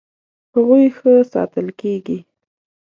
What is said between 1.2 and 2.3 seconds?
ساتل کیږي.